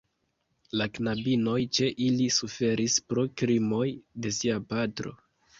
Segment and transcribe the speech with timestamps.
[0.79, 3.87] La knabinoj ĉe ili suferis pro krimoj
[4.25, 5.19] de sia patro.